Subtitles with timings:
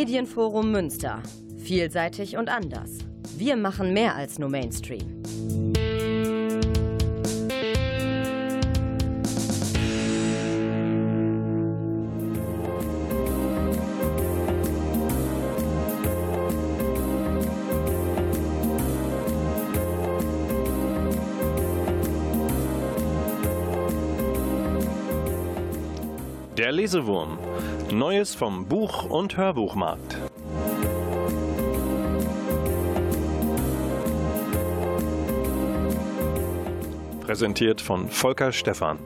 [0.00, 1.22] Medienforum Münster.
[1.58, 2.96] Vielseitig und anders.
[3.36, 5.22] Wir machen mehr als nur Mainstream.
[26.70, 27.36] Der Lesewurm.
[27.90, 30.16] Neues vom Buch- und Hörbuchmarkt.
[37.22, 39.00] Präsentiert von Volker Stephan.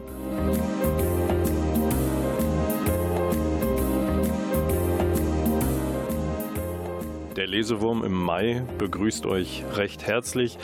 [7.54, 10.58] Lesewurm im Mai begrüßt euch recht herzlich.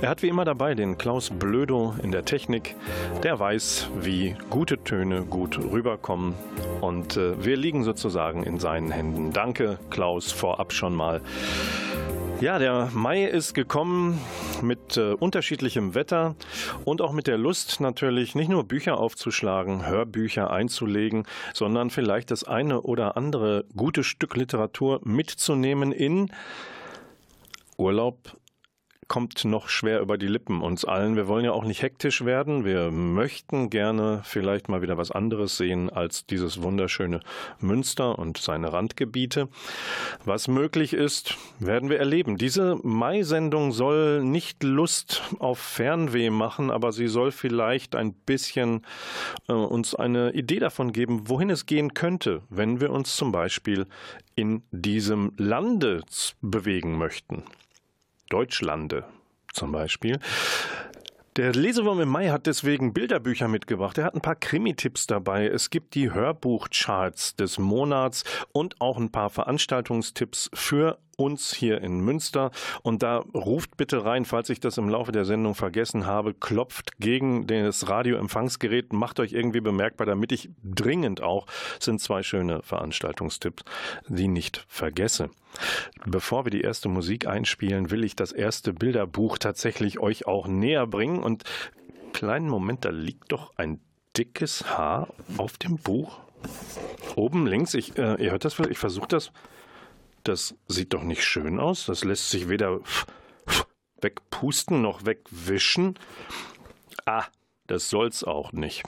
[0.00, 2.76] Er hat wie immer dabei den Klaus Blödo in der Technik.
[3.24, 6.34] Der weiß, wie gute Töne gut rüberkommen.
[6.80, 9.32] Und äh, wir liegen sozusagen in seinen Händen.
[9.32, 11.20] Danke, Klaus, vorab schon mal.
[12.40, 14.20] Ja, der Mai ist gekommen
[14.62, 16.34] mit äh, unterschiedlichem Wetter
[16.84, 22.44] und auch mit der Lust natürlich nicht nur Bücher aufzuschlagen, Hörbücher einzulegen, sondern vielleicht das
[22.44, 26.30] eine oder andere gute Stück Literatur mitzunehmen in
[27.76, 28.36] Urlaub
[29.08, 31.16] kommt noch schwer über die Lippen uns allen.
[31.16, 32.64] Wir wollen ja auch nicht hektisch werden.
[32.64, 37.20] Wir möchten gerne vielleicht mal wieder was anderes sehen als dieses wunderschöne
[37.60, 39.48] Münster und seine Randgebiete.
[40.24, 42.36] Was möglich ist, werden wir erleben.
[42.36, 48.84] Diese Mai-Sendung soll nicht Lust auf Fernweh machen, aber sie soll vielleicht ein bisschen
[49.48, 53.86] äh, uns eine Idee davon geben, wohin es gehen könnte, wenn wir uns zum Beispiel
[54.34, 56.02] in diesem Lande
[56.40, 57.42] bewegen möchten.
[58.28, 59.04] Deutschlande
[59.52, 60.18] zum Beispiel.
[61.36, 63.98] Der Lesewurm im Mai hat deswegen Bilderbücher mitgebracht.
[63.98, 65.46] Er hat ein paar Krimi-Tipps dabei.
[65.46, 72.00] Es gibt die Hörbuchcharts des Monats und auch ein paar Veranstaltungstipps für uns hier in
[72.00, 72.52] Münster.
[72.82, 76.98] Und da ruft bitte rein, falls ich das im Laufe der Sendung vergessen habe, klopft
[77.00, 81.46] gegen das Radioempfangsgerät, macht euch irgendwie bemerkbar, damit ich dringend auch,
[81.80, 83.62] sind zwei schöne Veranstaltungstipps,
[84.08, 85.28] die nicht vergesse.
[86.04, 90.86] Bevor wir die erste Musik einspielen, will ich das erste Bilderbuch tatsächlich euch auch näher
[90.86, 91.22] bringen.
[91.22, 91.44] Und
[92.12, 93.80] kleinen Moment, da liegt doch ein
[94.16, 96.20] dickes Haar auf dem Buch.
[97.16, 99.32] Oben links, ich, äh, ihr hört das ich versuche das
[100.26, 101.86] das sieht doch nicht schön aus.
[101.86, 102.80] Das lässt sich weder
[104.00, 105.98] wegpusten noch wegwischen.
[107.04, 107.24] Ah,
[107.66, 108.82] das soll's auch nicht.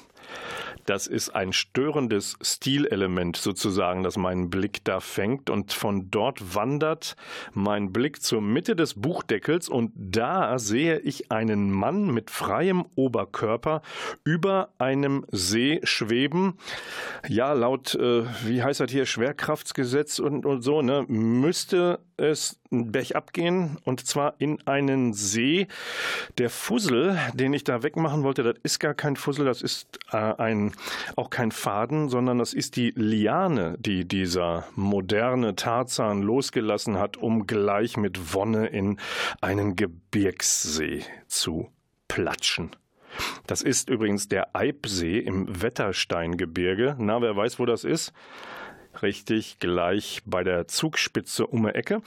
[0.88, 7.14] Das ist ein störendes Stilelement sozusagen, das meinen Blick da fängt und von dort wandert
[7.52, 13.82] mein Blick zur Mitte des Buchdeckels und da sehe ich einen Mann mit freiem Oberkörper
[14.24, 16.54] über einem See schweben.
[17.28, 23.32] Ja, laut, äh, wie heißt das hier, Schwerkraftsgesetz und, und so, ne, müsste es bergab
[23.32, 25.68] gehen und zwar in einen See.
[26.36, 30.72] Der Fussel, den ich da wegmachen wollte, das ist gar kein Fussel, das ist ein,
[31.16, 37.46] auch kein Faden, sondern das ist die Liane, die dieser moderne Tarzan losgelassen hat, um
[37.46, 38.98] gleich mit Wonne in
[39.40, 41.70] einen Gebirgssee zu
[42.08, 42.70] platschen.
[43.46, 46.96] Das ist übrigens der Eibsee im Wettersteingebirge.
[46.98, 48.12] Na, wer weiß, wo das ist?
[49.02, 52.02] Richtig gleich bei der Zugspitze um die Ecke.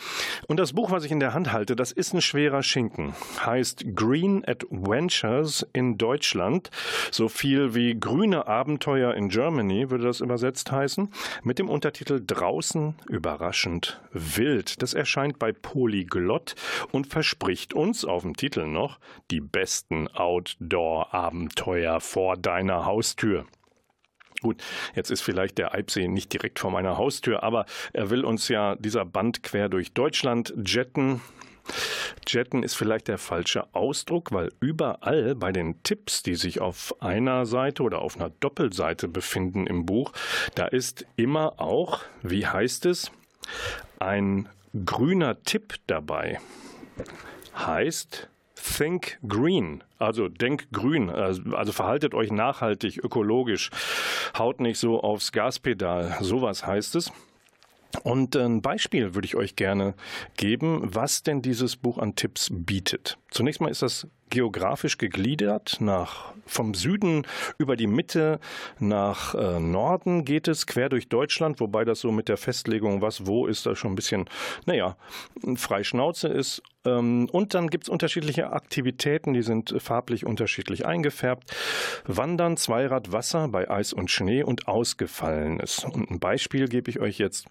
[0.48, 3.14] Und das Buch, was ich in der Hand halte, das ist ein schwerer Schinken.
[3.46, 6.70] Heißt Green Adventures in Deutschland.
[7.12, 11.12] So viel wie Grüne Abenteuer in Germany würde das übersetzt heißen.
[11.44, 14.82] Mit dem Untertitel Draußen überraschend wild.
[14.82, 16.56] Das erscheint bei Polyglott
[16.92, 19.00] und verspricht uns auf dem Titel noch
[19.30, 23.46] die besten Outdoor-Abenteuer vor deiner Haustür.
[24.42, 24.64] Gut,
[24.96, 28.76] jetzt ist vielleicht der Eibsee nicht direkt vor meiner Haustür, aber er will uns ja
[28.76, 31.22] dieser Band quer durch Deutschland jetten.
[32.28, 37.46] Jetten ist vielleicht der falsche Ausdruck, weil überall bei den Tipps, die sich auf einer
[37.46, 40.12] Seite oder auf einer Doppelseite befinden im Buch,
[40.56, 43.12] da ist immer auch, wie heißt es,
[44.00, 44.50] ein
[44.86, 46.40] grüner Tipp dabei.
[47.56, 48.28] Heißt,
[48.62, 53.72] Think Green, also denk grün, also, also verhaltet euch nachhaltig, ökologisch,
[54.38, 57.12] haut nicht so aufs Gaspedal, sowas heißt es.
[58.04, 59.96] Und ein Beispiel würde ich euch gerne
[60.38, 63.18] geben, was denn dieses Buch an Tipps bietet.
[63.32, 65.78] Zunächst mal ist das geografisch gegliedert.
[65.80, 67.28] Nach, vom Süden
[67.60, 68.40] über die Mitte
[68.80, 73.28] nach äh, Norden geht es, quer durch Deutschland, wobei das so mit der Festlegung, was
[73.28, 74.26] wo ist, da schon ein bisschen,
[74.66, 74.98] naja,
[75.56, 76.64] frei Schnauze ist.
[76.84, 81.56] Ähm, und dann gibt es unterschiedliche Aktivitäten, die sind farblich unterschiedlich eingefärbt.
[82.06, 85.84] Wandern, Zweirad, Wasser bei Eis und Schnee und Ausgefallenes.
[85.84, 87.46] Und ein Beispiel gebe ich euch jetzt.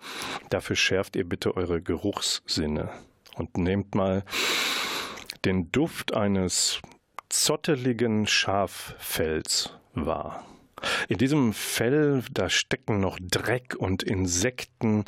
[0.49, 2.91] Dafür schärft ihr bitte eure Geruchssinne
[3.37, 4.25] und nehmt mal
[5.45, 6.81] den Duft eines
[7.29, 10.45] zotteligen Schaffells wahr.
[11.09, 15.05] In diesem Fell, da stecken noch Dreck und Insekten.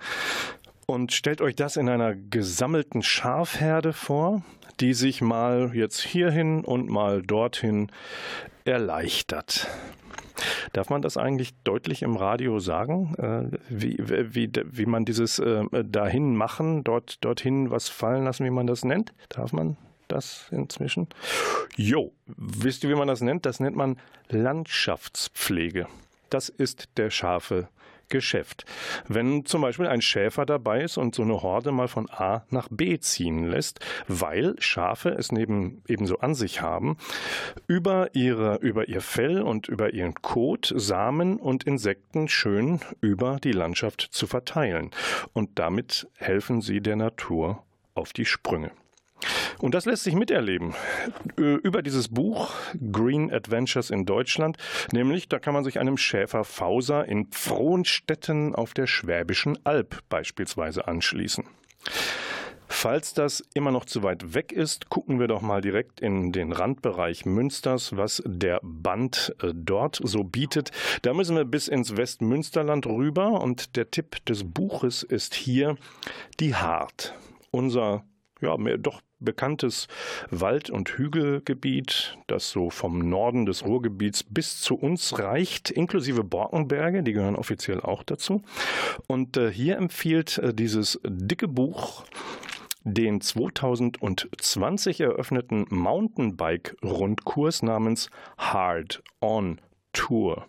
[0.87, 4.43] Und stellt euch das in einer gesammelten Schafherde vor,
[4.81, 7.91] die sich mal jetzt hierhin und mal dorthin
[8.65, 9.69] erleichtert.
[10.73, 15.65] Darf man das eigentlich deutlich im Radio sagen, äh, wie, wie, wie man dieses äh,
[15.85, 19.13] dahin machen, dort, dorthin was fallen lassen, wie man das nennt?
[19.29, 19.77] Darf man
[20.13, 21.09] das inzwischen?
[21.77, 23.47] Jo, wisst ihr, wie man das nennt?
[23.47, 23.99] Das nennt man
[24.29, 25.87] Landschaftspflege.
[26.31, 27.69] Das ist der scharfe
[28.13, 28.67] Geschäft.
[29.09, 32.69] Wenn zum Beispiel ein Schäfer dabei ist und so eine Horde mal von A nach
[32.71, 36.99] B ziehen lässt, weil Schafe es neben ebenso an sich haben,
[37.67, 43.53] über, ihre, über ihr Fell und über ihren Kot Samen und Insekten schön über die
[43.53, 44.91] Landschaft zu verteilen.
[45.33, 48.73] Und damit helfen sie der Natur auf die Sprünge.
[49.59, 50.75] Und das lässt sich miterleben
[51.39, 52.53] äh, über dieses Buch
[52.93, 54.57] Green Adventures in Deutschland.
[54.93, 60.89] Nämlich, da kann man sich einem Schäfer Fauser in Frohnstetten auf der Schwäbischen Alb beispielsweise
[60.89, 61.45] anschließen.
[62.75, 66.53] Falls das immer noch zu weit weg ist, gucken wir doch mal direkt in den
[66.53, 70.71] Randbereich Münsters, was der Band äh, dort so bietet.
[71.03, 75.77] Da müssen wir bis ins Westmünsterland rüber und der Tipp des Buches ist hier
[76.41, 77.15] die Hart.
[77.51, 78.05] Unser
[78.43, 79.89] ja, mehr, doch bekanntes
[80.31, 87.03] Wald- und Hügelgebiet, das so vom Norden des Ruhrgebiets bis zu uns reicht, inklusive Borkenberge,
[87.03, 88.43] die gehören offiziell auch dazu.
[89.07, 92.05] Und äh, hier empfiehlt äh, dieses dicke Buch
[92.85, 99.61] den 2020 eröffneten Mountainbike-Rundkurs namens Hard On
[99.93, 100.47] Tour.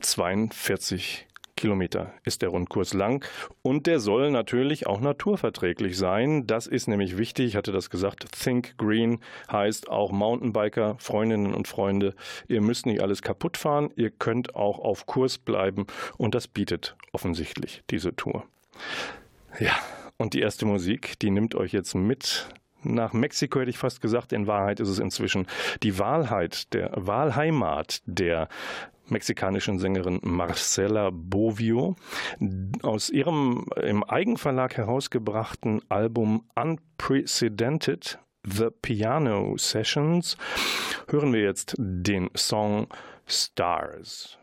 [0.00, 3.24] 42 Kilometer ist der Rundkurs lang
[3.62, 6.46] und der soll natürlich auch naturverträglich sein.
[6.46, 7.46] Das ist nämlich wichtig.
[7.46, 8.26] Ich hatte das gesagt.
[8.32, 9.20] Think Green
[9.50, 12.14] heißt auch Mountainbiker, Freundinnen und Freunde.
[12.48, 13.90] Ihr müsst nicht alles kaputt fahren.
[13.96, 15.86] Ihr könnt auch auf Kurs bleiben
[16.16, 18.44] und das bietet offensichtlich diese Tour.
[19.58, 19.74] Ja,
[20.16, 22.48] und die erste Musik, die nimmt euch jetzt mit
[22.84, 25.46] nach Mexiko hätte ich fast gesagt, in Wahrheit ist es inzwischen
[25.82, 28.48] die Wahlheit, der Wahlheimat der
[29.08, 31.96] mexikanischen Sängerin Marcela Bovio
[32.82, 40.36] aus ihrem im Eigenverlag herausgebrachten Album Unprecedented The Piano Sessions
[41.08, 42.88] hören wir jetzt den Song
[43.26, 44.38] Stars.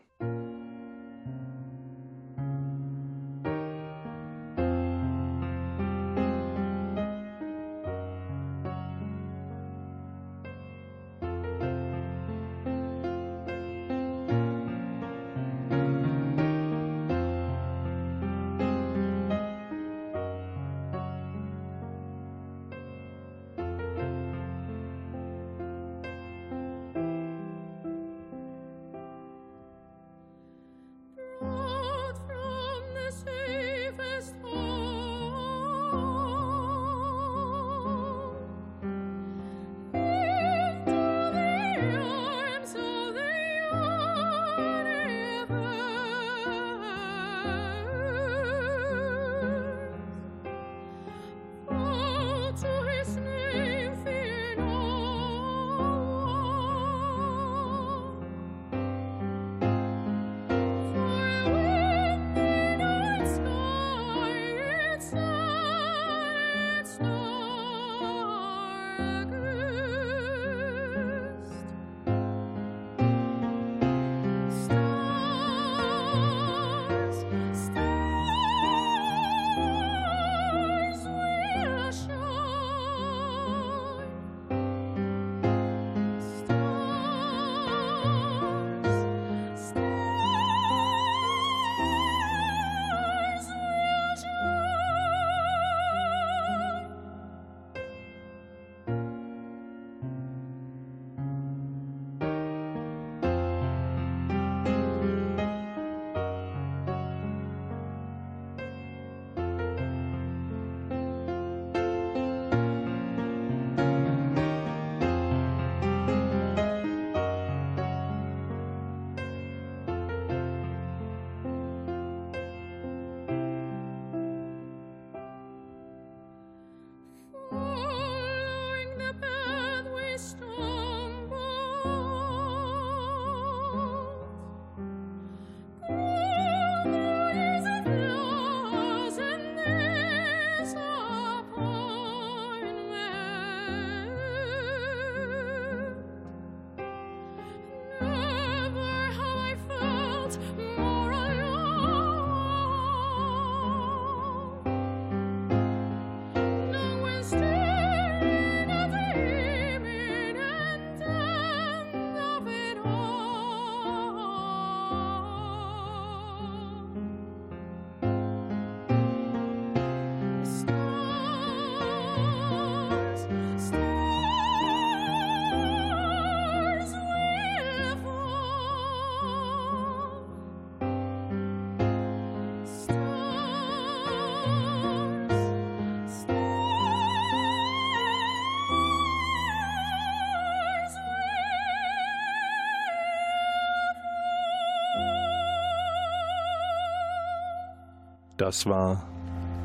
[198.42, 199.08] Das war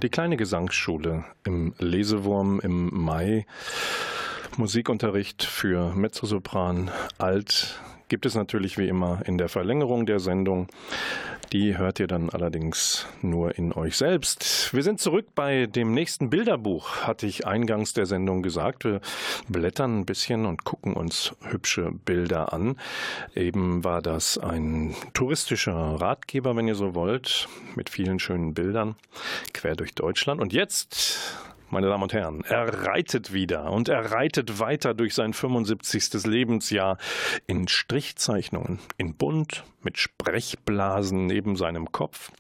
[0.04, 3.48] die kleine Gesangsschule im Lesewurm im Mai.
[4.56, 10.68] Musikunterricht für Mezzosopran, Alt, gibt es natürlich wie immer in der Verlängerung der Sendung.
[11.54, 14.74] Die hört ihr dann allerdings nur in euch selbst.
[14.74, 18.84] Wir sind zurück bei dem nächsten Bilderbuch, hatte ich eingangs der Sendung gesagt.
[18.84, 19.00] Wir
[19.48, 22.75] blättern ein bisschen und gucken uns hübsche Bilder an.
[23.34, 28.96] Eben war das ein touristischer Ratgeber, wenn ihr so wollt, mit vielen schönen Bildern
[29.54, 30.42] quer durch Deutschland.
[30.42, 31.38] Und jetzt
[31.70, 32.44] meine Damen und Herren.
[32.48, 36.26] Er reitet wieder und er reitet weiter durch sein 75.
[36.26, 36.98] Lebensjahr
[37.46, 42.32] in Strichzeichnungen, in bunt, mit Sprechblasen neben seinem Kopf.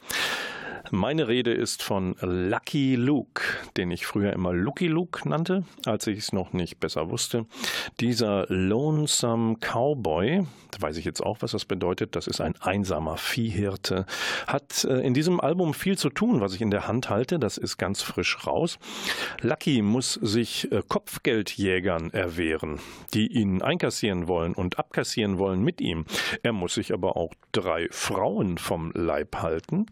[0.91, 3.41] Meine Rede ist von Lucky Luke,
[3.75, 7.45] den ich früher immer Lucky Luke nannte, als ich es noch nicht besser wusste.
[7.99, 13.17] Dieser Lonesome Cowboy, da weiß ich jetzt auch, was das bedeutet, das ist ein einsamer
[13.17, 14.05] Viehhirte,
[14.47, 17.57] hat äh, in diesem Album viel zu tun, was ich in der Hand halte, das
[17.57, 18.79] ist ganz frisch raus.
[19.41, 22.79] Lucky muss sich äh, Kopfgeldjägern erwehren,
[23.13, 26.05] die ihn einkassieren wollen und abkassieren wollen mit ihm.
[26.43, 29.87] Er muss sich aber auch drei Frauen vom Leib halten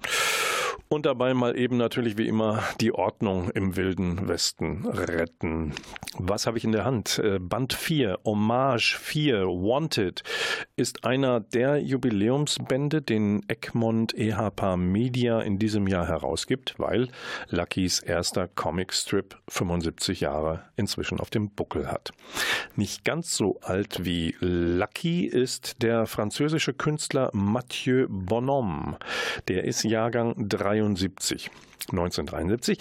[0.96, 5.74] und dabei mal eben natürlich wie immer die Ordnung im wilden Westen retten.
[6.18, 7.20] Was habe ich in der Hand?
[7.20, 10.24] Äh, Band 4, Hommage 4, Wanted,
[10.78, 17.10] ist einer der Jubiläumsbände, den Egmont EHPA Media in diesem Jahr herausgibt, weil
[17.50, 22.12] Luckys erster Comicstrip 75 Jahre inzwischen auf dem Buckel hat.
[22.78, 28.98] Nicht ganz so alt wie Lucky ist der französische Künstler Mathieu Bonhomme.
[29.50, 31.51] Der ist Jahrgang 3 1973.
[31.92, 32.80] 1973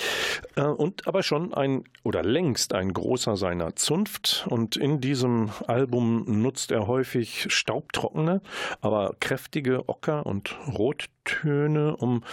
[0.57, 6.25] äh, und aber schon ein oder längst ein großer seiner Zunft und in diesem Album
[6.43, 8.41] nutzt er häufig staubtrockene,
[8.81, 12.25] aber kräftige Ocker- und Rottöne, um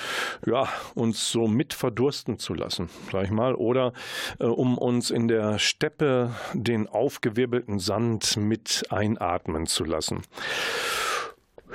[0.46, 3.94] ja, uns so mit verdursten zu lassen, sag ich mal, oder
[4.40, 10.22] äh, um uns in der Steppe den aufgewirbelten Sand mit einatmen zu lassen.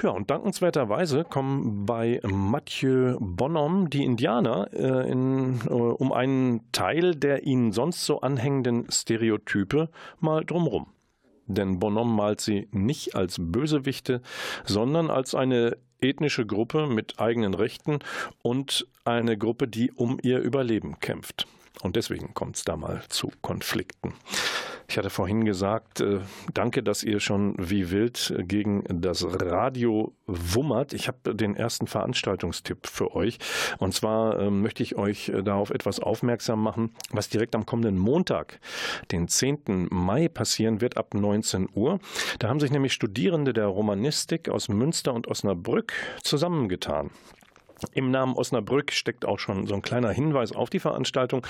[0.02, 7.14] Ja, und dankenswerterweise kommen bei Mathieu Bonhomme die Indianer äh, in, äh, um einen Teil
[7.14, 9.88] der ihnen sonst so anhängenden Stereotype
[10.20, 10.88] mal drumrum.
[11.46, 14.20] Denn Bonhomme malt sie nicht als Bösewichte,
[14.64, 18.00] sondern als eine ethnische Gruppe mit eigenen Rechten
[18.42, 21.46] und eine Gruppe, die um ihr Überleben kämpft.
[21.82, 24.14] Und deswegen kommt es da mal zu Konflikten.
[24.88, 26.20] Ich hatte vorhin gesagt, äh,
[26.54, 30.92] danke, dass ihr schon wie wild gegen das Radio wummert.
[30.92, 33.38] Ich habe den ersten Veranstaltungstipp für euch.
[33.78, 37.98] Und zwar äh, möchte ich euch äh, darauf etwas aufmerksam machen, was direkt am kommenden
[37.98, 38.60] Montag,
[39.10, 39.88] den 10.
[39.90, 41.98] Mai, passieren wird ab 19 Uhr.
[42.38, 45.92] Da haben sich nämlich Studierende der Romanistik aus Münster und Osnabrück
[46.22, 47.10] zusammengetan.
[47.92, 51.46] Im Namen Osnabrück steckt auch schon so ein kleiner Hinweis auf die Veranstaltung.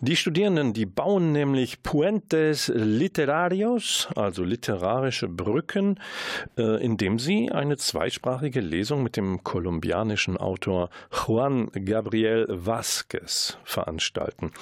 [0.00, 6.00] Die Studierenden, die bauen nämlich Puentes Literarios, also literarische Brücken,
[6.56, 14.52] äh, indem sie eine zweisprachige Lesung mit dem kolumbianischen Autor Juan Gabriel Vázquez veranstalten.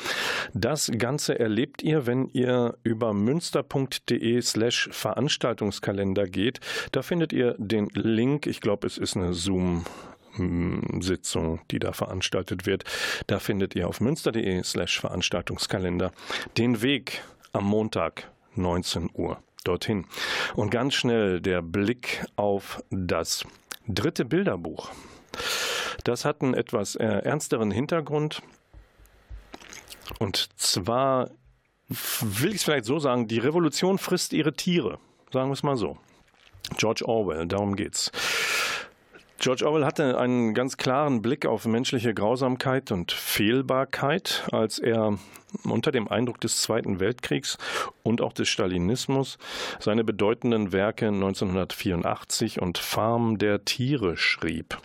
[0.55, 6.61] Das Ganze erlebt ihr, wenn ihr über münster.de slash Veranstaltungskalender geht.
[6.93, 8.47] Da findet ihr den Link.
[8.47, 9.85] Ich glaube, es ist eine Zoom
[11.01, 12.85] Sitzung, die da veranstaltet wird.
[13.27, 16.13] Da findet ihr auf münster.de slash Veranstaltungskalender
[16.57, 20.07] den Weg am Montag 19 Uhr dorthin.
[20.55, 23.45] Und ganz schnell der Blick auf das
[23.89, 24.91] dritte Bilderbuch.
[26.05, 28.43] Das hat einen etwas äh, ernsteren Hintergrund.
[30.19, 31.31] Und zwar
[31.89, 34.99] will ich es vielleicht so sagen, die Revolution frisst ihre Tiere.
[35.33, 35.99] Sagen wir es mal so.
[36.77, 38.11] George Orwell, darum geht's.
[39.39, 45.19] George Orwell hatte einen ganz klaren Blick auf menschliche Grausamkeit und Fehlbarkeit, als er
[45.65, 47.59] unter dem Eindruck des Zweiten Weltkriegs
[48.03, 49.39] und auch des Stalinismus
[49.79, 54.79] seine bedeutenden Werke 1984 und Farm der Tiere schrieb.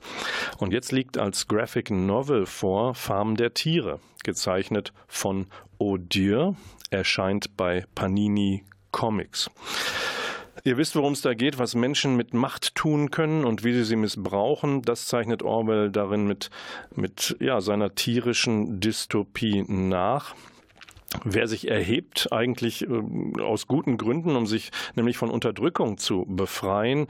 [0.57, 6.53] Und jetzt liegt als Graphic Novel vor Farm der Tiere, gezeichnet von Odieu,
[6.89, 9.49] erscheint bei Panini Comics.
[10.63, 13.83] Ihr wisst, worum es da geht, was Menschen mit Macht tun können und wie sie
[13.83, 14.81] sie missbrauchen.
[14.83, 16.49] Das zeichnet Orwell darin mit,
[16.95, 20.35] mit ja, seiner tierischen Dystopie nach.
[21.25, 27.07] Wer sich erhebt, eigentlich äh, aus guten Gründen, um sich nämlich von Unterdrückung zu befreien,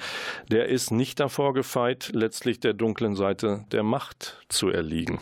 [0.49, 5.19] der ist nicht davor gefeit, letztlich der dunklen Seite der Macht zu erliegen.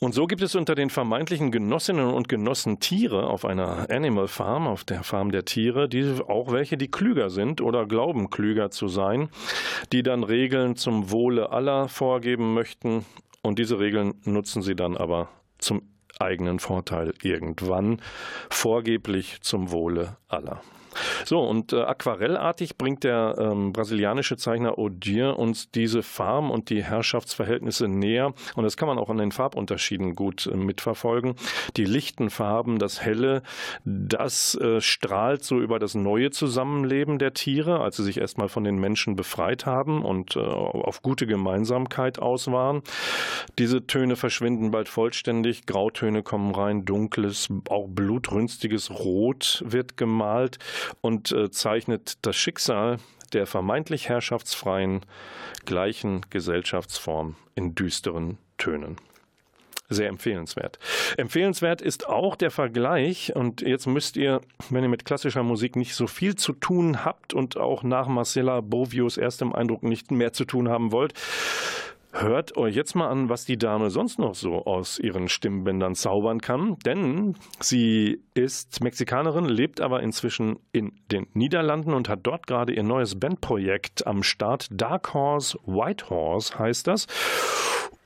[0.00, 4.66] Und so gibt es unter den vermeintlichen Genossinnen und Genossen Tiere auf einer Animal Farm,
[4.66, 8.88] auf der Farm der Tiere, die auch welche, die klüger sind oder glauben klüger zu
[8.88, 9.28] sein,
[9.92, 13.04] die dann Regeln zum Wohle aller vorgeben möchten
[13.42, 15.82] und diese Regeln nutzen sie dann aber zum
[16.18, 18.00] eigenen Vorteil irgendwann,
[18.48, 20.62] vorgeblich zum Wohle aller.
[21.24, 26.82] So, und äh, aquarellartig bringt der ähm, brasilianische Zeichner Odier uns diese Farben und die
[26.82, 28.34] Herrschaftsverhältnisse näher.
[28.54, 31.34] Und das kann man auch an den Farbunterschieden gut äh, mitverfolgen.
[31.76, 33.42] Die lichten Farben, das Helle,
[33.84, 38.64] das äh, strahlt so über das neue Zusammenleben der Tiere, als sie sich erstmal von
[38.64, 42.82] den Menschen befreit haben und äh, auf gute Gemeinsamkeit aus waren.
[43.58, 45.66] Diese Töne verschwinden bald vollständig.
[45.66, 50.58] Grautöne kommen rein, dunkles, auch blutrünstiges Rot wird gemalt
[51.00, 52.98] und äh, zeichnet das Schicksal
[53.32, 55.00] der vermeintlich herrschaftsfreien
[55.64, 58.96] gleichen Gesellschaftsform in düsteren Tönen
[59.88, 60.78] sehr empfehlenswert.
[61.16, 65.94] Empfehlenswert ist auch der Vergleich und jetzt müsst ihr, wenn ihr mit klassischer Musik nicht
[65.94, 70.44] so viel zu tun habt und auch nach Marcella Bovios erstem Eindruck nicht mehr zu
[70.44, 71.14] tun haben wollt,
[72.16, 76.40] Hört euch jetzt mal an, was die Dame sonst noch so aus ihren Stimmbändern zaubern
[76.40, 82.72] kann, denn sie ist Mexikanerin, lebt aber inzwischen in den Niederlanden und hat dort gerade
[82.72, 84.68] ihr neues Bandprojekt am Start.
[84.70, 87.08] Dark Horse, White Horse heißt das.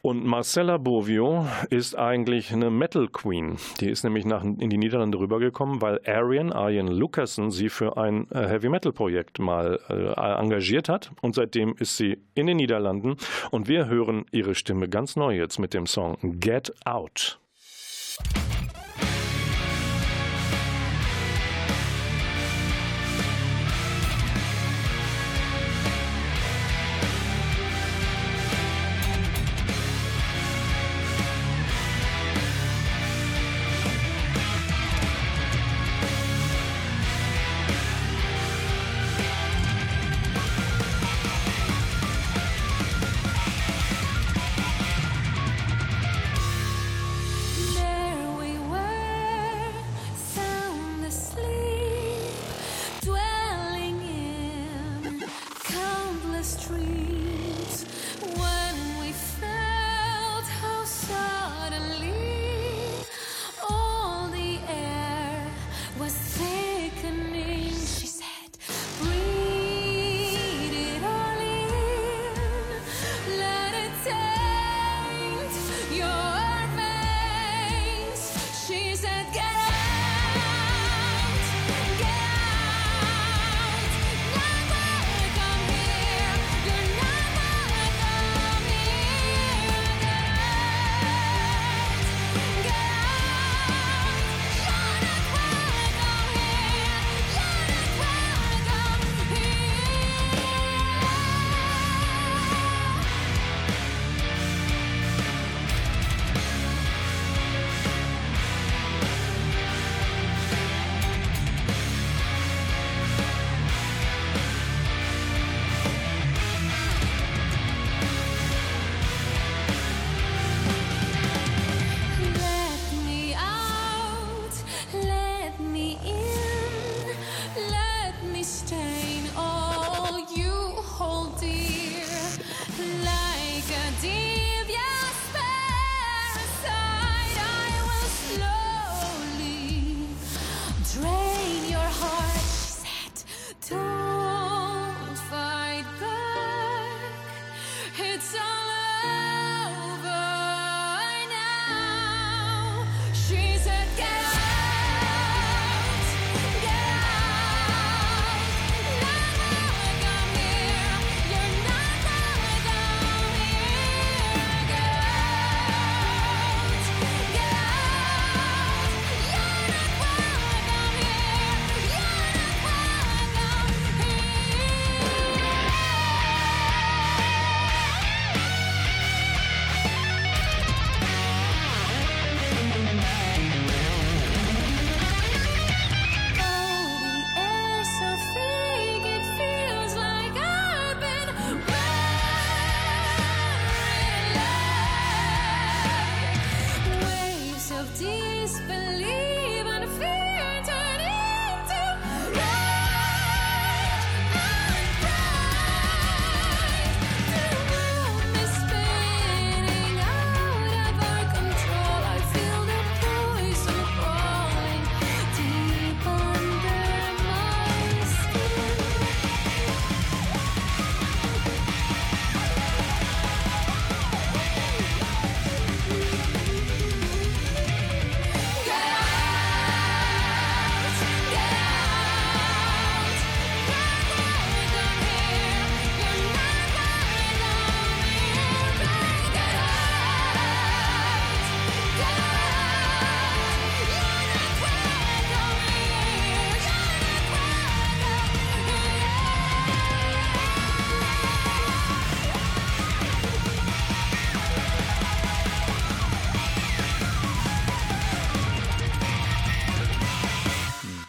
[0.00, 3.56] Und Marcella Bovio ist eigentlich eine Metal Queen.
[3.80, 8.30] Die ist nämlich nach, in die Niederlande rübergekommen, weil Arian, Arjen Lucassen, sie für ein
[8.30, 11.10] äh, Heavy Metal Projekt mal äh, engagiert hat.
[11.20, 13.16] Und seitdem ist sie in den Niederlanden.
[13.50, 17.40] Und wir hören ihre Stimme ganz neu jetzt mit dem Song Get Out.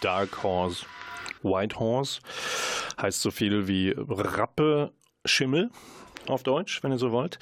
[0.10, 0.88] Dark Horse,
[1.43, 2.19] White Horse.
[3.00, 4.91] Heißt so viel wie Rappe,
[5.24, 5.69] Schimmel
[6.28, 7.38] auf Deutsch, wenn ihr so wollt.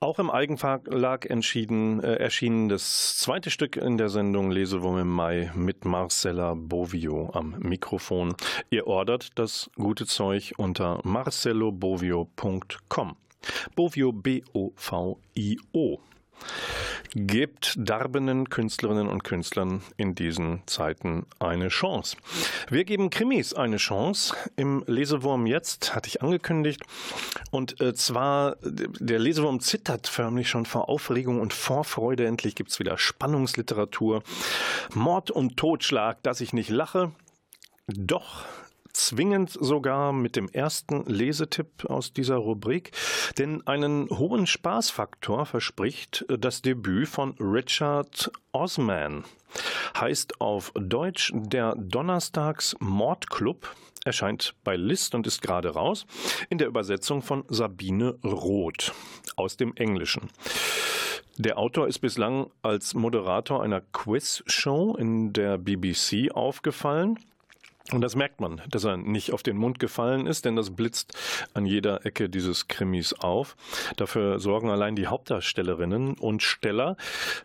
[0.00, 5.50] Auch im Eigenverlag entschieden, äh, erschienen das zweite Stück in der Sendung Lesewurm im Mai
[5.54, 8.34] mit Marcella Bovio am Mikrofon.
[8.68, 13.16] Ihr ordert das gute Zeug unter marcellobovio.com.
[13.74, 15.98] Bovio B-O-V-I-O
[17.14, 22.16] gibt darbenden Künstlerinnen und Künstlern in diesen Zeiten eine Chance.
[22.68, 24.36] Wir geben Krimis eine Chance.
[24.56, 26.82] Im Lesewurm jetzt hatte ich angekündigt.
[27.50, 32.26] Und äh, zwar, der Lesewurm zittert förmlich schon vor Aufregung und Vorfreude.
[32.26, 34.22] Endlich gibt es wieder Spannungsliteratur.
[34.94, 37.12] Mord und Totschlag, dass ich nicht lache.
[37.86, 38.44] Doch
[38.96, 42.92] zwingend sogar mit dem ersten Lesetipp aus dieser Rubrik,
[43.38, 49.24] denn einen hohen Spaßfaktor verspricht das Debüt von Richard Osman.
[49.98, 56.06] Heißt auf Deutsch der Donnerstags Mordclub, erscheint bei List und ist gerade raus,
[56.48, 58.92] in der Übersetzung von Sabine Roth
[59.36, 60.30] aus dem Englischen.
[61.38, 67.18] Der Autor ist bislang als Moderator einer Quiz-Show in der BBC aufgefallen.
[67.92, 71.16] Und das merkt man, dass er nicht auf den Mund gefallen ist, denn das blitzt
[71.54, 73.56] an jeder Ecke dieses Krimis auf.
[73.96, 76.96] Dafür sorgen allein die Hauptdarstellerinnen und Steller.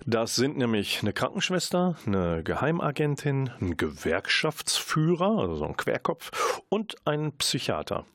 [0.05, 7.33] Das sind nämlich eine Krankenschwester, eine Geheimagentin, ein Gewerkschaftsführer, also so ein Querkopf und ein
[7.33, 8.05] Psychiater.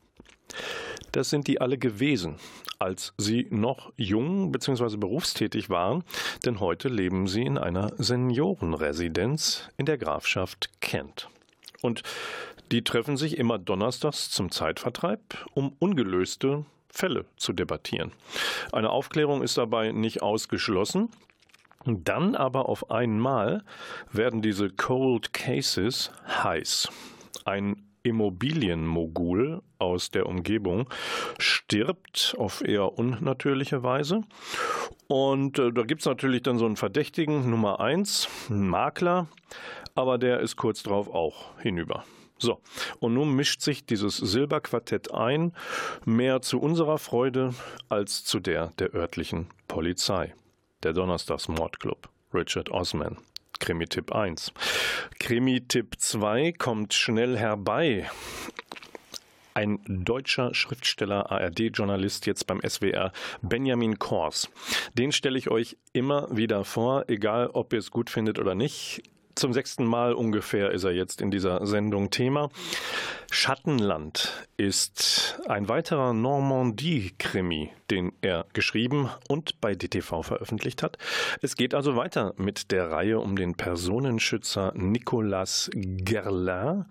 [1.13, 2.35] Das sind die alle gewesen,
[2.77, 4.97] als sie noch jung bzw.
[4.97, 6.03] berufstätig waren,
[6.45, 11.29] denn heute leben sie in einer Seniorenresidenz in der Grafschaft Kent.
[11.81, 12.03] Und
[12.71, 18.11] die treffen sich immer donnerstags zum Zeitvertreib, um ungelöste Fälle zu debattieren.
[18.71, 21.09] Eine Aufklärung ist dabei nicht ausgeschlossen.
[21.85, 23.63] Dann aber auf einmal
[24.11, 26.11] werden diese Cold Cases
[26.43, 26.89] heiß.
[27.45, 30.89] Ein Immobilienmogul aus der Umgebung
[31.37, 34.21] stirbt auf eher unnatürliche Weise.
[35.07, 39.27] Und äh, da gibt es natürlich dann so einen Verdächtigen Nummer eins, einen Makler,
[39.95, 42.03] aber der ist kurz drauf auch hinüber.
[42.39, 42.61] So,
[42.99, 45.53] und nun mischt sich dieses Silberquartett ein,
[46.05, 47.53] mehr zu unserer Freude
[47.89, 50.35] als zu der der örtlichen Polizei.
[50.83, 53.17] Der Donnerstags Mordclub, Richard Osman.
[53.59, 54.53] Krimi-Tipp 1.
[55.19, 58.09] Krimi-Tipp 2 kommt schnell herbei.
[59.53, 64.49] Ein deutscher Schriftsteller, ARD-Journalist, jetzt beim SWR, Benjamin Kors.
[64.93, 69.01] Den stelle ich euch immer wieder vor, egal ob ihr es gut findet oder nicht.
[69.37, 72.49] Zum sechsten Mal ungefähr ist er jetzt in dieser Sendung Thema.
[73.29, 80.97] Schattenland ist ein weiterer Normandie-Krimi, den er geschrieben und bei DTV veröffentlicht hat.
[81.43, 86.85] Es geht also weiter mit der Reihe um den Personenschützer Nicolas Gerlin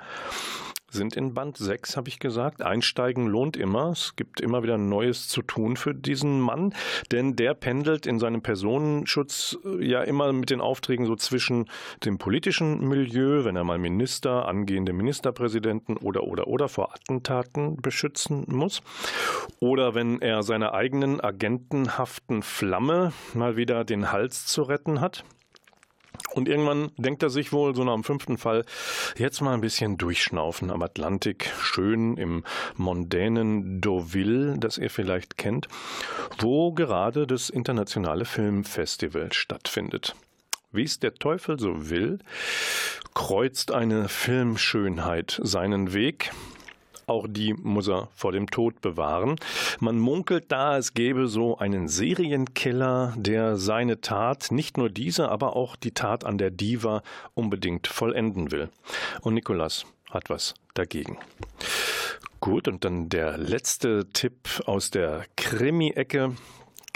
[0.90, 2.62] sind in Band 6, habe ich gesagt.
[2.62, 3.90] Einsteigen lohnt immer.
[3.90, 6.74] Es gibt immer wieder Neues zu tun für diesen Mann,
[7.12, 11.68] denn der pendelt in seinem Personenschutz äh, ja immer mit den Aufträgen so zwischen
[12.04, 18.44] dem politischen Milieu, wenn er mal Minister, angehende Ministerpräsidenten oder oder oder vor Attentaten beschützen
[18.48, 18.82] muss,
[19.60, 25.24] oder wenn er seiner eigenen agentenhaften Flamme mal wieder den Hals zu retten hat.
[26.36, 28.66] Und irgendwann denkt er sich wohl, so nach dem fünften Fall,
[29.16, 32.44] jetzt mal ein bisschen durchschnaufen am Atlantik, schön im
[32.74, 35.66] mondänen Deauville, das ihr vielleicht kennt,
[36.38, 40.14] wo gerade das internationale Filmfestival stattfindet.
[40.72, 42.18] Wie es der Teufel so will,
[43.14, 46.32] kreuzt eine Filmschönheit seinen Weg,
[47.06, 49.36] auch die muss er vor dem Tod bewahren.
[49.78, 55.54] Man munkelt da, es gäbe so einen Serienkiller, der seine Tat, nicht nur diese, aber
[55.54, 57.02] auch die Tat an der Diva
[57.34, 58.70] unbedingt vollenden will.
[59.20, 61.16] Und Nikolas hat was dagegen.
[62.40, 66.32] Gut, und dann der letzte Tipp aus der Krimi-Ecke.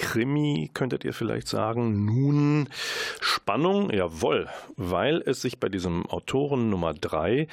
[0.01, 2.07] Krimi, könntet ihr vielleicht sagen.
[2.07, 2.69] Nun,
[3.21, 7.47] Spannung, jawohl, weil es sich bei diesem Autoren Nummer 3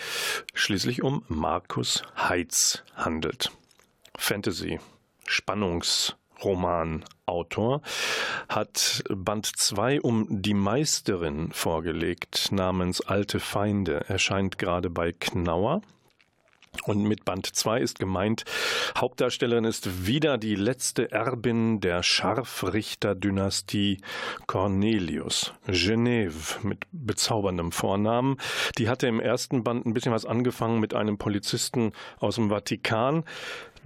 [0.54, 3.52] schließlich um Markus Heitz handelt.
[4.18, 4.80] Fantasy,
[5.26, 7.82] Spannungsroman, Autor,
[8.48, 15.82] hat Band 2 um die Meisterin vorgelegt, namens Alte Feinde, erscheint gerade bei Knauer.
[16.84, 18.46] Und mit Band 2 ist gemeint,
[18.98, 24.00] Hauptdarstellerin ist wieder die letzte Erbin der Scharfrichterdynastie
[24.46, 25.54] Cornelius.
[25.68, 28.38] Genève mit bezauberndem Vornamen.
[28.78, 33.24] Die hatte im ersten Band ein bisschen was angefangen mit einem Polizisten aus dem Vatikan.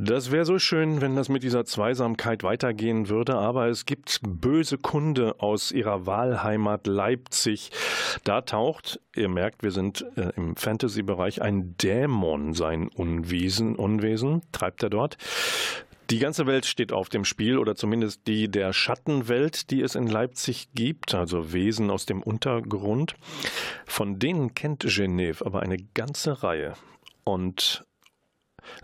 [0.04, 4.80] Das wäre so schön, wenn das mit dieser Zweisamkeit weitergehen würde, aber es gibt böse
[4.80, 7.70] Kunde aus ihrer Wahlheimat Leipzig.
[8.24, 14.82] Da taucht, ihr merkt, wir sind äh, im Fantasy-Bereich, ein Dämon sein Unwesen, Unwesen, treibt
[14.82, 15.18] er dort.
[16.10, 20.08] Die ganze Welt steht auf dem Spiel oder zumindest die der Schattenwelt, die es in
[20.08, 23.14] Leipzig gibt, also Wesen aus dem Untergrund.
[23.86, 26.74] Von denen kennt Genève aber eine ganze Reihe.
[27.24, 27.86] Und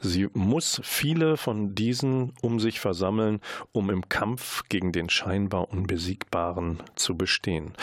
[0.02, 6.84] Sie muss viele von diesen um sich versammeln, um im Kampf gegen den scheinbar Unbesiegbaren
[6.96, 7.74] zu bestehen.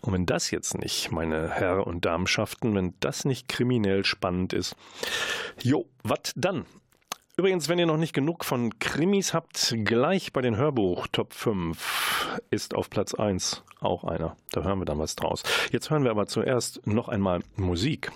[0.00, 4.76] Und wenn das jetzt nicht, meine Herr- und Damschaften, wenn das nicht kriminell spannend ist,
[5.62, 6.66] jo, was dann?
[7.36, 12.38] Übrigens, wenn ihr noch nicht genug von Krimis habt, gleich bei den Hörbuch Top 5
[12.50, 14.36] ist auf Platz 1 auch einer.
[14.52, 15.42] Da hören wir dann was draus.
[15.72, 18.12] Jetzt hören wir aber zuerst noch einmal Musik.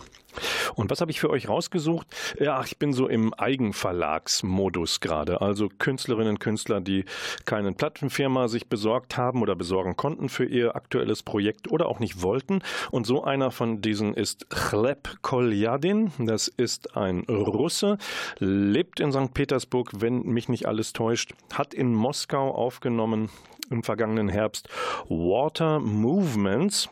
[0.75, 2.07] Und was habe ich für euch rausgesucht?
[2.39, 5.41] Ja, ich bin so im Eigenverlagsmodus gerade.
[5.41, 7.05] Also Künstlerinnen und Künstler, die
[7.45, 12.23] keine Plattenfirma sich besorgt haben oder besorgen konnten für ihr aktuelles Projekt oder auch nicht
[12.23, 12.63] wollten.
[12.91, 16.13] Und so einer von diesen ist Chleb Kolyadin.
[16.19, 17.99] Das ist ein Russe,
[18.39, 19.35] lebt in St.
[19.35, 23.31] Petersburg, wenn mich nicht alles täuscht, hat in Moskau aufgenommen
[23.71, 24.69] im vergangenen Herbst
[25.09, 26.89] Water Movements.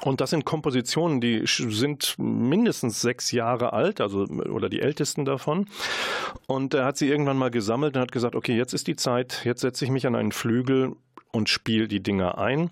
[0.00, 5.66] Und das sind Kompositionen, die sind mindestens sechs Jahre alt, also oder die ältesten davon.
[6.46, 9.42] Und er hat sie irgendwann mal gesammelt und hat gesagt, okay, jetzt ist die Zeit,
[9.44, 10.96] jetzt setze ich mich an einen Flügel
[11.32, 12.70] und spiele die Dinger ein.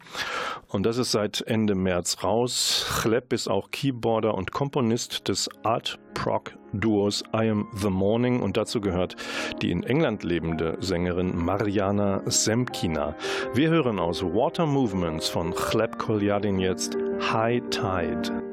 [0.68, 2.86] Und das ist seit Ende März raus.
[3.00, 8.56] Chleb ist auch Keyboarder und Komponist des Art Proc Duos I Am the Morning und
[8.56, 9.16] dazu gehört
[9.60, 13.16] die in England lebende Sängerin Mariana Semkina.
[13.54, 18.49] Wir hören aus Water Movements von Chleb Kolyadin jetzt High Tide.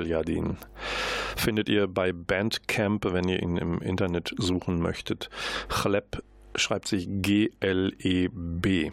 [0.00, 0.56] Koljadin.
[1.36, 5.28] Findet ihr bei Bandcamp, wenn ihr ihn im Internet suchen möchtet.
[5.68, 6.22] Chleb
[6.54, 8.90] schreibt sich G-L-E-B.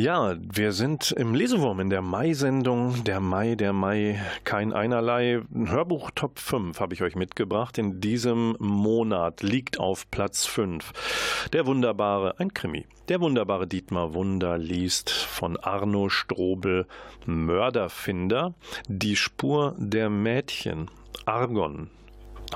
[0.00, 3.04] Ja, wir sind im Lesewurm in der Mai-Sendung.
[3.04, 5.42] Der Mai, der Mai, kein einerlei.
[5.54, 7.76] Hörbuch Top 5 habe ich euch mitgebracht.
[7.76, 12.86] In diesem Monat liegt auf Platz 5 der wunderbare, ein Krimi.
[13.10, 16.86] Der wunderbare Dietmar Wunder liest von Arno Strobel
[17.26, 18.54] Mörderfinder,
[18.88, 20.90] die Spur der Mädchen.
[21.26, 21.90] Argon,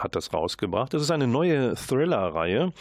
[0.01, 0.95] hat das rausgebracht.
[0.95, 2.73] Das ist eine neue Thriller-Reihe.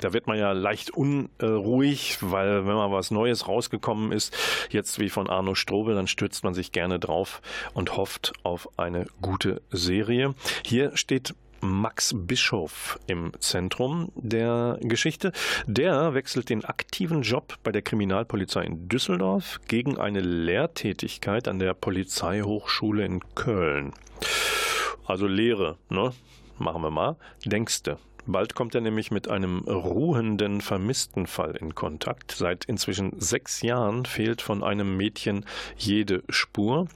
[0.00, 4.36] Da wird man ja leicht unruhig, weil wenn mal was Neues rausgekommen ist,
[4.70, 7.42] jetzt wie von Arno Strobel, dann stürzt man sich gerne drauf
[7.74, 10.34] und hofft auf eine gute Serie.
[10.64, 15.32] Hier steht Max Bischof im Zentrum der Geschichte.
[15.66, 21.74] Der wechselt den aktiven Job bei der Kriminalpolizei in Düsseldorf gegen eine Lehrtätigkeit an der
[21.74, 23.92] Polizeihochschule in Köln.
[25.06, 26.12] Also Lehre, ne?
[26.60, 27.98] Machen wir mal, denkste.
[28.26, 32.32] Bald kommt er nämlich mit einem ruhenden Vermisstenfall in Kontakt.
[32.32, 35.46] Seit inzwischen sechs Jahren fehlt von einem Mädchen
[35.76, 36.86] jede Spur.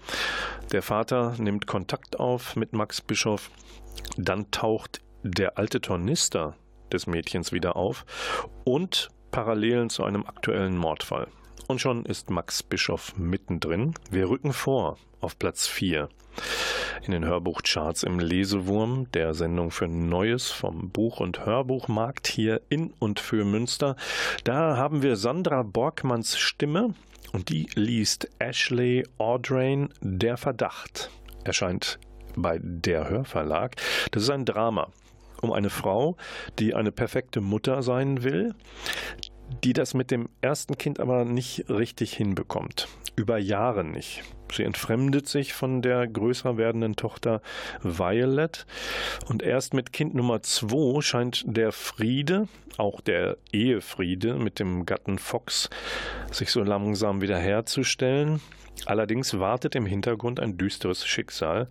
[0.72, 3.50] Der Vater nimmt Kontakt auf mit Max Bischof.
[4.16, 6.55] Dann taucht der alte Tornister
[6.92, 8.05] des Mädchens wieder auf
[8.64, 11.29] und Parallelen zu einem aktuellen Mordfall.
[11.66, 13.94] Und schon ist Max Bischof mittendrin.
[14.11, 16.09] Wir rücken vor auf Platz 4
[17.03, 22.92] in den Hörbuchcharts im Lesewurm, der Sendung für Neues vom Buch- und Hörbuchmarkt hier in
[22.99, 23.97] und für Münster.
[24.44, 26.94] Da haben wir Sandra Borgmanns Stimme
[27.33, 31.11] und die liest Ashley Audrain Der Verdacht.
[31.44, 31.99] Erscheint
[32.37, 33.77] bei der Hörverlag.
[34.11, 34.88] Das ist ein Drama
[35.44, 36.16] um eine Frau,
[36.59, 38.55] die eine perfekte Mutter sein will,
[39.62, 42.88] die das mit dem ersten Kind aber nicht richtig hinbekommt.
[43.16, 44.22] Über Jahre nicht.
[44.53, 47.42] Sie entfremdet sich von der größer werdenden Tochter
[47.83, 48.66] Violet
[49.29, 55.18] und erst mit Kind Nummer zwei scheint der Friede, auch der Ehefriede mit dem Gatten
[55.18, 55.70] Fox,
[56.31, 58.40] sich so langsam wiederherzustellen.
[58.87, 61.68] Allerdings wartet im Hintergrund ein düsteres Schicksal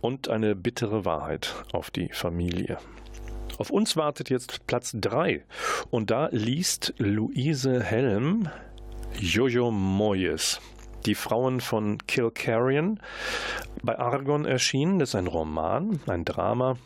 [0.00, 2.78] und eine bittere Wahrheit auf die Familie.
[3.58, 5.44] Auf uns wartet jetzt Platz 3
[5.90, 8.48] und da liest Luise Helm
[9.24, 10.60] Jojo Moyes
[11.06, 13.00] die Frauen von Kilcarrion
[13.82, 14.98] bei Argon erschienen.
[14.98, 16.76] Das ist ein Roman, ein Drama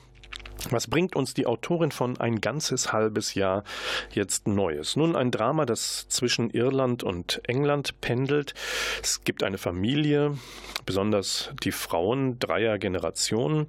[0.70, 3.64] was bringt uns die Autorin von ein ganzes halbes Jahr
[4.12, 4.96] jetzt Neues?
[4.96, 8.54] Nun ein Drama, das zwischen Irland und England pendelt.
[9.02, 10.36] Es gibt eine Familie,
[10.84, 13.66] besonders die Frauen dreier Generationen.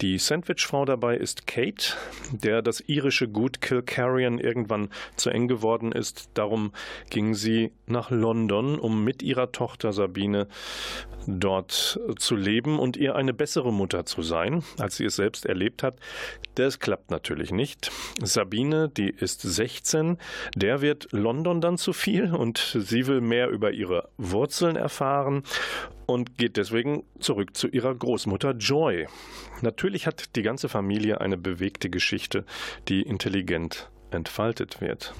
[0.00, 1.94] Die Sandwich-Frau dabei ist Kate,
[2.30, 6.30] der das irische Gut Kilcarrion irgendwann zu eng geworden ist.
[6.34, 6.72] Darum
[7.10, 10.48] ging sie nach London, um mit ihrer Tochter Sabine
[11.28, 15.82] dort zu leben und ihr eine bessere Mutter zu sein, als sie es selbst erlebt
[15.82, 15.98] hat.
[16.54, 17.90] Das klappt natürlich nicht.
[18.22, 20.16] Sabine, die ist 16,
[20.56, 25.42] der wird London dann zu viel und sie will mehr über ihre Wurzeln erfahren
[26.06, 29.06] und geht deswegen zurück zu ihrer Großmutter Joy.
[29.60, 32.46] Natürlich hat die ganze Familie eine bewegte Geschichte,
[32.88, 35.12] die intelligent entfaltet wird.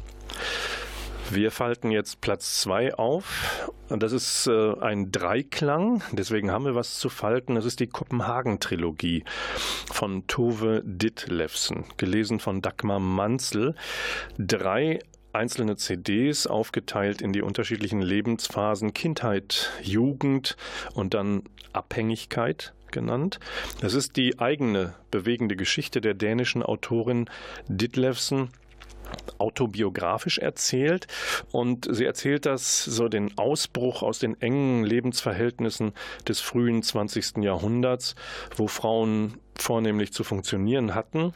[1.30, 3.70] Wir falten jetzt Platz 2 auf.
[3.90, 7.54] Das ist äh, ein Dreiklang, deswegen haben wir was zu falten.
[7.54, 9.24] Das ist die Kopenhagen-Trilogie
[9.92, 13.74] von Tove Ditlevsen, gelesen von Dagmar Manzel.
[14.38, 15.00] Drei
[15.32, 20.56] einzelne CDs aufgeteilt in die unterschiedlichen Lebensphasen Kindheit, Jugend
[20.94, 21.42] und dann
[21.74, 23.38] Abhängigkeit genannt.
[23.80, 27.28] Das ist die eigene bewegende Geschichte der dänischen Autorin
[27.68, 28.48] Ditlevsen
[29.38, 31.06] autobiografisch erzählt
[31.52, 35.92] und sie erzählt das so den Ausbruch aus den engen Lebensverhältnissen
[36.26, 37.38] des frühen 20.
[37.38, 38.14] Jahrhunderts,
[38.56, 41.34] wo Frauen vornehmlich zu funktionieren hatten.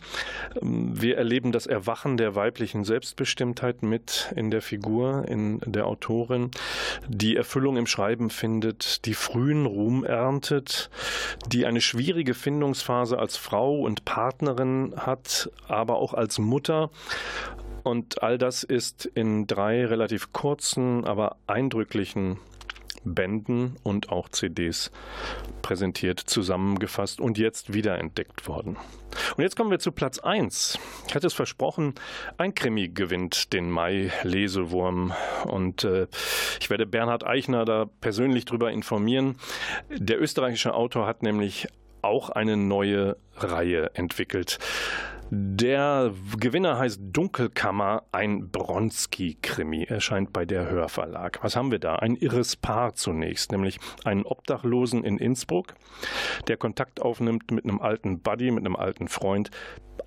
[0.60, 6.50] Wir erleben das Erwachen der weiblichen Selbstbestimmtheit mit in der Figur, in der Autorin,
[7.08, 10.90] die Erfüllung im Schreiben findet, die frühen Ruhm erntet,
[11.48, 16.90] die eine schwierige Findungsphase als Frau und Partnerin hat, aber auch als Mutter
[17.82, 22.38] und all das ist in drei relativ kurzen, aber eindrücklichen
[23.04, 24.90] Bänden und auch CDs
[25.60, 28.76] präsentiert, zusammengefasst und jetzt wiederentdeckt worden.
[29.36, 30.78] Und jetzt kommen wir zu Platz 1.
[31.08, 31.94] Ich hatte es versprochen,
[32.38, 35.12] ein Krimi gewinnt den Mai-Lesewurm
[35.46, 36.06] und äh,
[36.60, 39.36] ich werde Bernhard Eichner da persönlich drüber informieren.
[39.90, 41.68] Der österreichische Autor hat nämlich
[42.02, 44.58] auch eine neue Reihe entwickelt.
[45.34, 51.38] Der Gewinner heißt Dunkelkammer, ein Bronski-Krimi, erscheint bei der Hörverlag.
[51.42, 51.96] Was haben wir da?
[51.96, 55.72] Ein irres Paar zunächst, nämlich einen Obdachlosen in Innsbruck,
[56.48, 59.50] der Kontakt aufnimmt mit einem alten Buddy, mit einem alten Freund,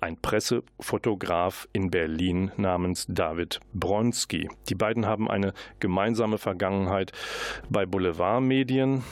[0.00, 4.48] ein Pressefotograf in Berlin namens David Bronski.
[4.68, 7.10] Die beiden haben eine gemeinsame Vergangenheit
[7.68, 9.02] bei Boulevardmedien.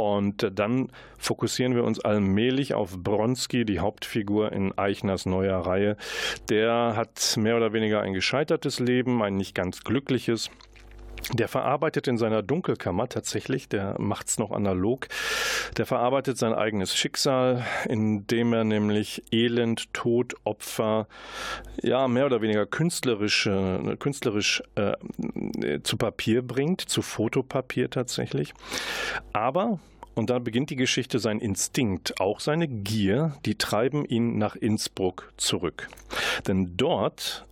[0.00, 0.88] Und dann
[1.18, 5.98] fokussieren wir uns allmählich auf Bronski, die Hauptfigur in Eichners neuer Reihe.
[6.48, 10.50] Der hat mehr oder weniger ein gescheitertes Leben, ein nicht ganz glückliches.
[11.34, 15.06] Der verarbeitet in seiner Dunkelkammer tatsächlich, der macht es noch analog,
[15.76, 21.08] der verarbeitet sein eigenes Schicksal, indem er nämlich Elend, Tod, Opfer,
[21.82, 23.50] ja, mehr oder weniger künstlerisch,
[23.98, 28.54] künstlerisch äh, zu Papier bringt, zu Fotopapier tatsächlich.
[29.34, 29.78] Aber
[30.14, 35.32] und da beginnt die Geschichte, sein Instinkt, auch seine Gier, die treiben ihn nach Innsbruck
[35.36, 35.88] zurück.
[36.46, 37.46] Denn dort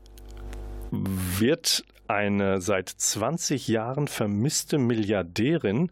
[0.90, 5.90] wird eine seit 20 Jahren vermisste Milliardärin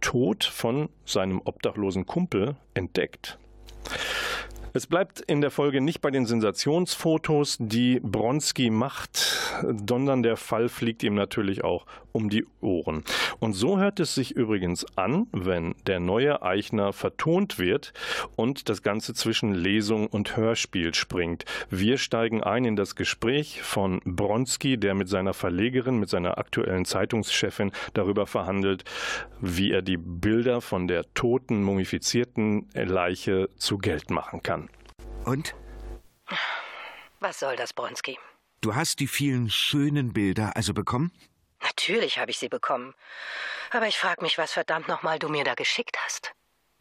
[0.00, 3.38] tot von seinem obdachlosen Kumpel entdeckt.
[4.72, 9.18] Es bleibt in der Folge nicht bei den Sensationsfotos, die Bronski macht,
[9.88, 13.04] sondern der Fall fliegt ihm natürlich auch um die Ohren.
[13.38, 17.92] Und so hört es sich übrigens an, wenn der neue Eichner vertont wird
[18.36, 21.44] und das Ganze zwischen Lesung und Hörspiel springt.
[21.68, 26.84] Wir steigen ein in das Gespräch von Bronski, der mit seiner Verlegerin, mit seiner aktuellen
[26.84, 28.84] Zeitungschefin darüber verhandelt,
[29.40, 34.69] wie er die Bilder von der toten, mumifizierten Leiche zu Geld machen kann.
[35.24, 35.54] Und?
[37.20, 38.18] Was soll das, Bronski?
[38.60, 41.12] Du hast die vielen schönen Bilder also bekommen?
[41.62, 42.94] Natürlich habe ich sie bekommen.
[43.70, 46.32] Aber ich frage mich, was verdammt nochmal du mir da geschickt hast.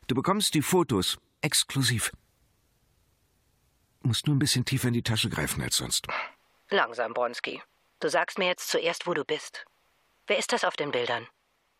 [0.07, 2.11] Du bekommst die Fotos exklusiv.
[4.01, 6.07] Musst nur ein bisschen tiefer in die Tasche greifen als sonst.
[6.69, 7.61] Langsam, Bronski.
[7.99, 9.65] Du sagst mir jetzt zuerst, wo du bist.
[10.27, 11.27] Wer ist das auf den Bildern?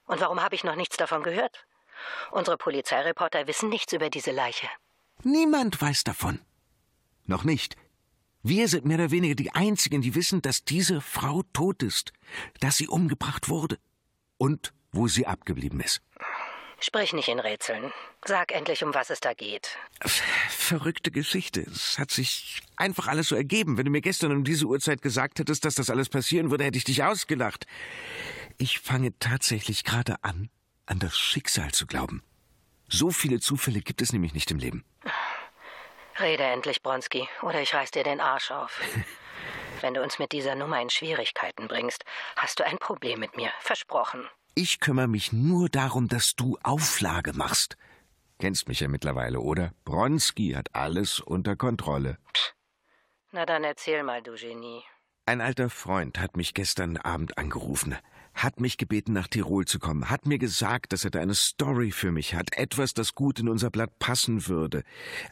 [0.05, 1.65] Und warum habe ich noch nichts davon gehört?
[2.31, 4.67] Unsere Polizeireporter wissen nichts über diese Leiche.
[5.23, 6.39] Niemand weiß davon.
[7.29, 7.75] Noch nicht.
[8.41, 12.11] Wir sind mehr oder weniger die Einzigen, die wissen, dass diese Frau tot ist,
[12.59, 13.77] dass sie umgebracht wurde
[14.37, 16.01] und wo sie abgeblieben ist.
[16.79, 17.91] Sprich nicht in Rätseln.
[18.25, 19.77] Sag endlich, um was es da geht.
[20.49, 21.61] Verrückte Geschichte.
[21.61, 23.77] Es hat sich einfach alles so ergeben.
[23.77, 26.79] Wenn du mir gestern um diese Uhrzeit gesagt hättest, dass das alles passieren würde, hätte
[26.79, 27.67] ich dich ausgelacht.
[28.57, 30.49] Ich fange tatsächlich gerade an,
[30.87, 32.23] an das Schicksal zu glauben.
[32.87, 34.83] So viele Zufälle gibt es nämlich nicht im Leben.
[36.19, 38.81] Rede endlich, Bronski, oder ich reiß dir den Arsch auf.
[39.81, 42.03] Wenn du uns mit dieser Nummer in Schwierigkeiten bringst,
[42.35, 43.51] hast du ein Problem mit mir.
[43.59, 44.27] Versprochen.
[44.55, 47.77] Ich kümmere mich nur darum, dass du Auflage machst.
[48.39, 49.71] Kennst mich ja mittlerweile, oder?
[49.85, 52.17] Bronski hat alles unter Kontrolle.
[52.33, 52.55] Psst.
[53.31, 54.83] Na dann erzähl mal, du Genie.
[55.25, 57.95] Ein alter Freund hat mich gestern Abend angerufen
[58.43, 61.91] hat mich gebeten, nach Tirol zu kommen, hat mir gesagt, dass er da eine Story
[61.91, 64.83] für mich hat, etwas, das gut in unser Blatt passen würde.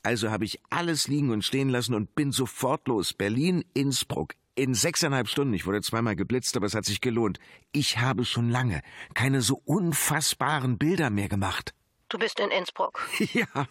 [0.03, 3.13] Also habe ich alles liegen und stehen lassen und bin sofort los.
[3.13, 4.33] Berlin, Innsbruck.
[4.55, 5.53] In sechseinhalb Stunden.
[5.53, 7.39] Ich wurde zweimal geblitzt, aber es hat sich gelohnt.
[7.71, 8.81] Ich habe schon lange
[9.13, 11.75] keine so unfassbaren Bilder mehr gemacht.
[12.09, 12.99] Du bist in Innsbruck.
[13.33, 13.67] Ja,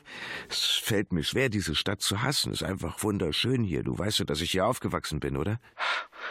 [0.49, 2.53] es fällt mir schwer, diese Stadt zu hassen.
[2.53, 3.83] Es ist einfach wunderschön hier.
[3.83, 5.59] Du weißt ja, dass ich hier aufgewachsen bin, oder?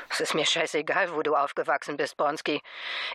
[0.10, 2.62] Es ist mir scheißegal, wo du aufgewachsen bist, Bronski.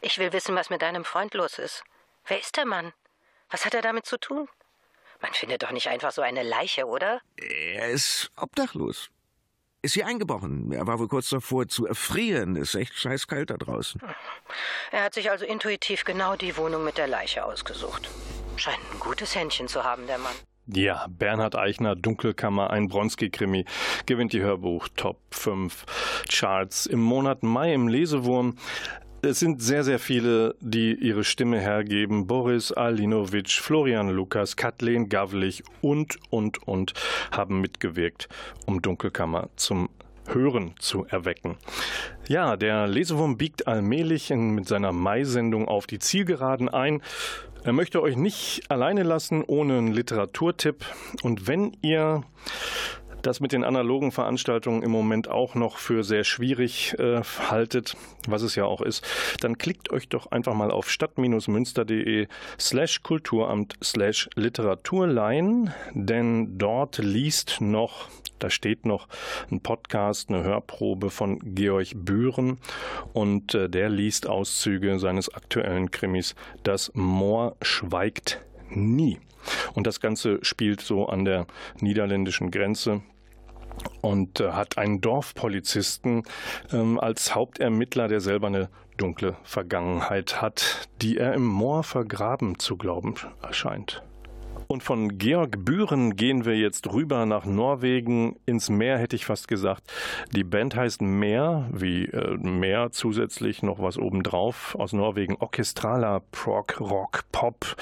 [0.02, 1.84] Ich will wissen, was mit deinem Freund los ist.
[2.26, 2.92] Wer ist der Mann?
[3.50, 4.48] Was hat er damit zu tun?
[5.20, 7.20] Man findet doch nicht einfach so eine Leiche, oder?
[7.36, 9.10] Er ist obdachlos.
[9.82, 10.72] Ist hier eingebrochen.
[10.72, 12.56] Er war wohl kurz davor zu erfrieren.
[12.56, 14.00] Ist echt scheißkalt da draußen.
[14.90, 18.10] Er hat sich also intuitiv genau die Wohnung mit der Leiche ausgesucht.
[18.60, 20.34] Scheint ein gutes Händchen zu haben, der Mann.
[20.66, 23.64] Ja, Bernhard Eichner, Dunkelkammer, ein Bronski-Krimi,
[24.04, 25.86] gewinnt die Hörbuch Top 5
[26.30, 28.58] Charts im Monat Mai im Lesewurm.
[29.22, 32.26] Es sind sehr, sehr viele, die ihre Stimme hergeben.
[32.26, 36.92] Boris Alinovic, Florian Lukas, Kathleen Gavlich und, und, und
[37.32, 38.28] haben mitgewirkt,
[38.66, 39.88] um Dunkelkammer zum
[40.26, 41.56] Hören zu erwecken.
[42.28, 47.02] Ja, der Lesewurm biegt allmählich mit seiner Mai-Sendung auf die Zielgeraden ein.
[47.62, 50.84] Er möchte euch nicht alleine lassen ohne einen Literaturtipp.
[51.22, 52.22] Und wenn ihr
[53.22, 57.96] das mit den analogen Veranstaltungen im Moment auch noch für sehr schwierig äh, haltet,
[58.26, 59.06] was es ja auch ist,
[59.40, 67.60] dann klickt euch doch einfach mal auf stadt-münster.de slash Kulturamt slash Literaturleihen, denn dort liest
[67.60, 68.08] noch
[68.40, 69.06] da steht noch
[69.50, 72.58] ein Podcast, eine Hörprobe von Georg Bühren
[73.12, 78.40] und äh, der liest Auszüge seines aktuellen Krimis Das Moor schweigt
[78.70, 79.18] nie.
[79.74, 81.46] Und das Ganze spielt so an der
[81.80, 83.02] niederländischen Grenze
[84.00, 86.24] und äh, hat einen Dorfpolizisten
[86.72, 92.76] ähm, als Hauptermittler, der selber eine dunkle Vergangenheit hat, die er im Moor vergraben zu
[92.76, 94.02] glauben erscheint.
[94.70, 99.48] Und von Georg Bühren gehen wir jetzt rüber nach Norwegen, ins Meer hätte ich fast
[99.48, 99.82] gesagt.
[100.32, 104.76] Die Band heißt Meer, wie äh, Meer zusätzlich noch was obendrauf.
[104.78, 107.74] Aus Norwegen Orchestraler Prog Rock Pop.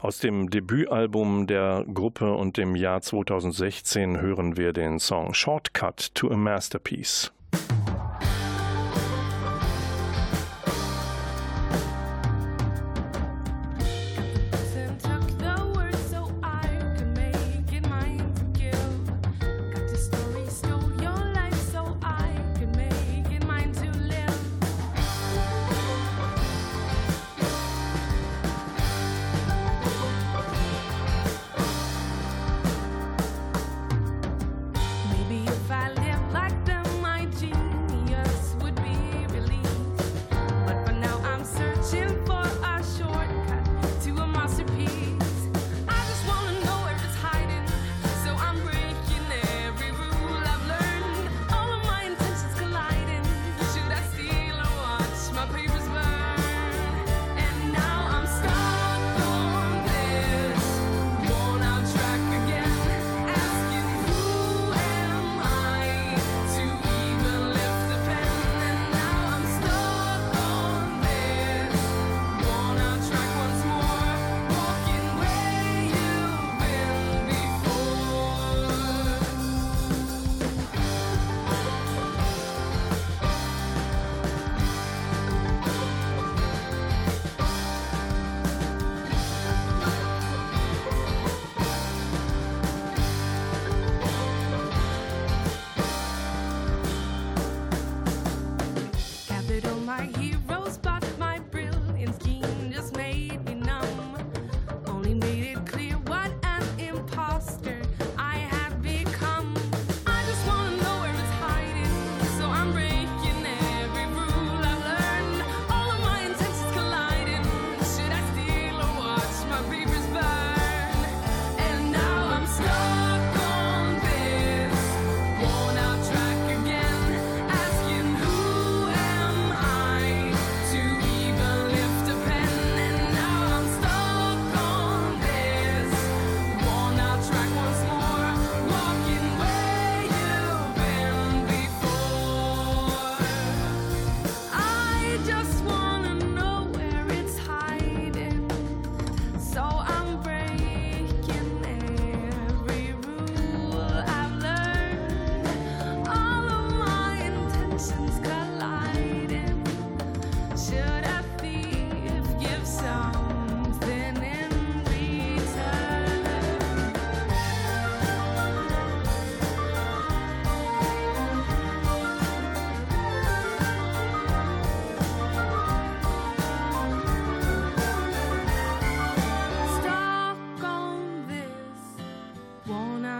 [0.00, 6.32] Aus dem Debütalbum der Gruppe und dem Jahr 2016 hören wir den Song Shortcut to
[6.32, 7.32] a Masterpiece.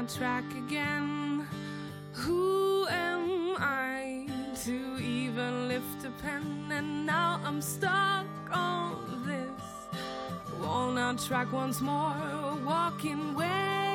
[0.08, 1.46] track again.
[2.12, 4.26] Who am I
[4.64, 6.70] to even lift a pen?
[6.70, 12.14] And now I'm stuck on this walnut track once more,
[12.64, 13.87] walking where.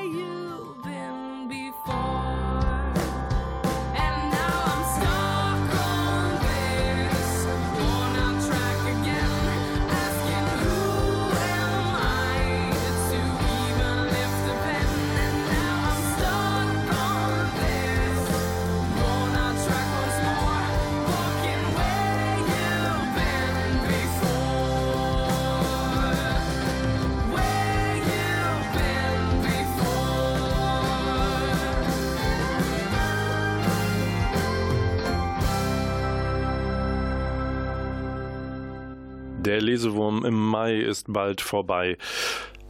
[39.74, 41.98] Lesewurm im Mai ist bald vorbei.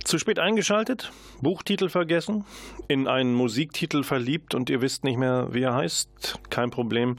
[0.05, 1.13] Zu spät eingeschaltet?
[1.43, 2.47] Buchtitel vergessen?
[2.89, 6.39] In einen Musiktitel verliebt und ihr wisst nicht mehr, wie er heißt?
[6.49, 7.17] Kein Problem.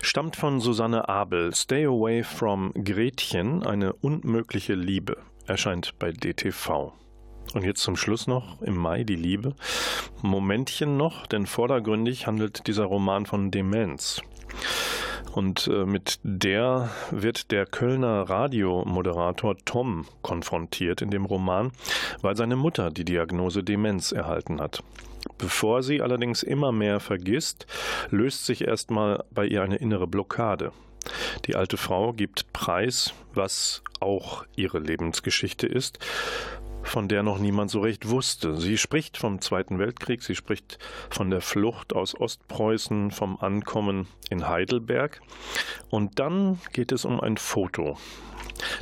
[0.00, 1.54] stammt von Susanne Abel.
[1.54, 6.94] Stay Away from Gretchen, eine unmögliche Liebe, erscheint bei DTV.
[7.52, 9.54] Und jetzt zum Schluss noch im Mai die Liebe.
[10.22, 14.22] Momentchen noch, denn vordergründig handelt dieser Roman von Demenz.
[15.36, 21.72] Und äh, mit der wird der Kölner Radiomoderator Tom konfrontiert in dem Roman,
[22.22, 24.82] weil seine Mutter die Diagnose Demenz erhalten hat.
[25.36, 27.66] Bevor sie allerdings immer mehr vergisst,
[28.08, 30.72] löst sich erstmal bei ihr eine innere Blockade.
[31.44, 35.98] Die alte Frau gibt preis, was auch ihre Lebensgeschichte ist,
[36.86, 38.56] von der noch niemand so recht wusste.
[38.56, 40.78] Sie spricht vom Zweiten Weltkrieg, sie spricht
[41.10, 45.20] von der Flucht aus Ostpreußen, vom Ankommen in Heidelberg.
[45.90, 47.98] Und dann geht es um ein Foto,